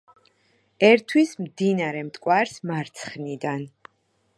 ერთვის 0.87 1.35
მდინარე 1.43 2.03
მტკვარს 2.09 2.59
მარცხნიდან. 2.71 3.67